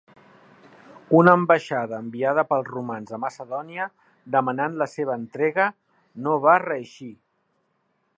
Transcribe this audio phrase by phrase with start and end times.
[1.17, 3.87] Una ambaixada enviada pels romans a Macedònia
[4.37, 5.67] demanant la seva entrega,
[6.25, 7.11] no va reeixir.